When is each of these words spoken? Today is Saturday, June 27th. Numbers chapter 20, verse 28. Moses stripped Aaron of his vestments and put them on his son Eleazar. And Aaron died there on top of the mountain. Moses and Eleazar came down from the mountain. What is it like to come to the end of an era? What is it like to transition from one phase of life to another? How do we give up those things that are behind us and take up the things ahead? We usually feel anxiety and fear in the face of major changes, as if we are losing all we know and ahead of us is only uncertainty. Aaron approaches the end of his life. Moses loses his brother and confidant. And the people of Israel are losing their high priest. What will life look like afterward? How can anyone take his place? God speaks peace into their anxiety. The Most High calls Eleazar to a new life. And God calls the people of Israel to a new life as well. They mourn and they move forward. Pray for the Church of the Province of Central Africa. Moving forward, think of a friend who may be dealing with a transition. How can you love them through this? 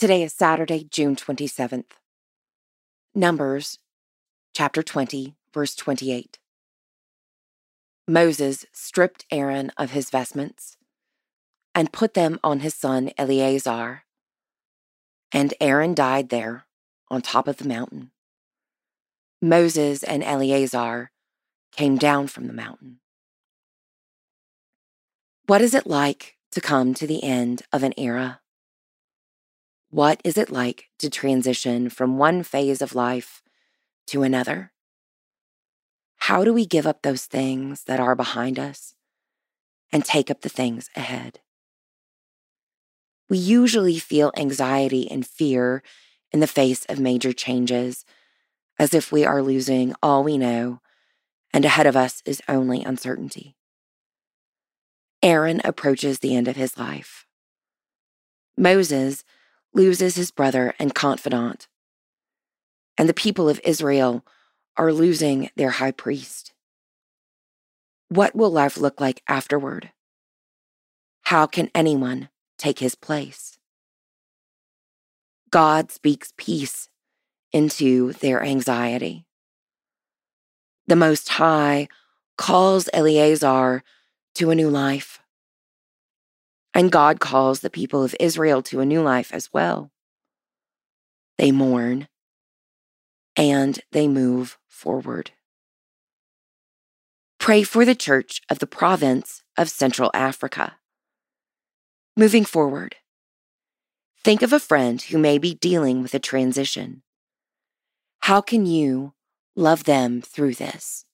Today 0.00 0.22
is 0.22 0.32
Saturday, 0.32 0.84
June 0.90 1.14
27th. 1.14 1.90
Numbers 3.14 3.78
chapter 4.56 4.82
20, 4.82 5.34
verse 5.52 5.74
28. 5.74 6.38
Moses 8.08 8.64
stripped 8.72 9.26
Aaron 9.30 9.70
of 9.76 9.90
his 9.90 10.08
vestments 10.08 10.78
and 11.74 11.92
put 11.92 12.14
them 12.14 12.40
on 12.42 12.60
his 12.60 12.74
son 12.74 13.10
Eleazar. 13.18 14.04
And 15.32 15.52
Aaron 15.60 15.92
died 15.92 16.30
there 16.30 16.64
on 17.10 17.20
top 17.20 17.46
of 17.46 17.58
the 17.58 17.68
mountain. 17.68 18.10
Moses 19.42 20.02
and 20.02 20.24
Eleazar 20.24 21.10
came 21.72 21.98
down 21.98 22.26
from 22.26 22.46
the 22.46 22.54
mountain. 22.54 23.00
What 25.44 25.60
is 25.60 25.74
it 25.74 25.86
like 25.86 26.38
to 26.52 26.62
come 26.62 26.94
to 26.94 27.06
the 27.06 27.22
end 27.22 27.60
of 27.70 27.82
an 27.82 27.92
era? 27.98 28.39
What 29.90 30.20
is 30.22 30.38
it 30.38 30.50
like 30.50 30.86
to 31.00 31.10
transition 31.10 31.90
from 31.90 32.16
one 32.16 32.44
phase 32.44 32.80
of 32.80 32.94
life 32.94 33.42
to 34.06 34.22
another? 34.22 34.72
How 36.16 36.44
do 36.44 36.52
we 36.54 36.64
give 36.64 36.86
up 36.86 37.02
those 37.02 37.24
things 37.24 37.84
that 37.84 37.98
are 37.98 38.14
behind 38.14 38.56
us 38.56 38.94
and 39.90 40.04
take 40.04 40.30
up 40.30 40.42
the 40.42 40.48
things 40.48 40.88
ahead? 40.94 41.40
We 43.28 43.38
usually 43.38 43.98
feel 43.98 44.32
anxiety 44.36 45.10
and 45.10 45.26
fear 45.26 45.82
in 46.30 46.38
the 46.38 46.46
face 46.46 46.84
of 46.84 47.00
major 47.00 47.32
changes, 47.32 48.04
as 48.78 48.94
if 48.94 49.10
we 49.10 49.24
are 49.24 49.42
losing 49.42 49.94
all 50.00 50.22
we 50.22 50.38
know 50.38 50.80
and 51.52 51.64
ahead 51.64 51.86
of 51.88 51.96
us 51.96 52.22
is 52.24 52.40
only 52.48 52.84
uncertainty. 52.84 53.56
Aaron 55.20 55.60
approaches 55.64 56.20
the 56.20 56.36
end 56.36 56.46
of 56.46 56.54
his 56.54 56.78
life. 56.78 57.26
Moses 58.56 59.24
loses 59.72 60.16
his 60.16 60.30
brother 60.30 60.74
and 60.78 60.94
confidant. 60.94 61.68
And 62.98 63.08
the 63.08 63.14
people 63.14 63.48
of 63.48 63.60
Israel 63.64 64.24
are 64.76 64.92
losing 64.92 65.50
their 65.56 65.70
high 65.70 65.92
priest. 65.92 66.52
What 68.08 68.34
will 68.34 68.50
life 68.50 68.76
look 68.76 69.00
like 69.00 69.22
afterward? 69.28 69.90
How 71.22 71.46
can 71.46 71.70
anyone 71.74 72.28
take 72.58 72.80
his 72.80 72.94
place? 72.94 73.58
God 75.50 75.90
speaks 75.90 76.32
peace 76.36 76.88
into 77.52 78.12
their 78.14 78.42
anxiety. 78.42 79.26
The 80.86 80.96
Most 80.96 81.28
High 81.28 81.88
calls 82.36 82.88
Eleazar 82.92 83.82
to 84.34 84.50
a 84.50 84.54
new 84.54 84.68
life. 84.68 85.19
And 86.72 86.92
God 86.92 87.20
calls 87.20 87.60
the 87.60 87.70
people 87.70 88.04
of 88.04 88.14
Israel 88.20 88.62
to 88.62 88.80
a 88.80 88.86
new 88.86 89.02
life 89.02 89.32
as 89.32 89.52
well. 89.52 89.90
They 91.36 91.52
mourn 91.52 92.08
and 93.36 93.80
they 93.92 94.06
move 94.06 94.58
forward. 94.68 95.32
Pray 97.38 97.62
for 97.62 97.84
the 97.84 97.94
Church 97.94 98.42
of 98.50 98.58
the 98.58 98.66
Province 98.66 99.42
of 99.56 99.70
Central 99.70 100.10
Africa. 100.12 100.76
Moving 102.16 102.44
forward, 102.44 102.96
think 104.22 104.42
of 104.42 104.52
a 104.52 104.60
friend 104.60 105.00
who 105.00 105.16
may 105.16 105.38
be 105.38 105.54
dealing 105.54 106.02
with 106.02 106.12
a 106.14 106.18
transition. 106.18 107.02
How 108.20 108.42
can 108.42 108.66
you 108.66 109.14
love 109.56 109.84
them 109.84 110.20
through 110.20 110.54
this? 110.54 111.06